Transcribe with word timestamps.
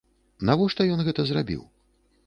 Навошта 0.49 0.87
ён 0.95 1.05
гэта 1.09 1.21
зрабіў? 1.33 1.63